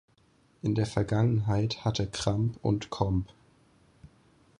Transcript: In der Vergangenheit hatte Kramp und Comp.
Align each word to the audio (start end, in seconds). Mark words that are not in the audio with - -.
In 0.63 0.73
der 0.73 0.87
Vergangenheit 0.87 1.85
hatte 1.85 2.09
Kramp 2.09 2.57
und 2.63 2.89
Comp. 2.89 3.27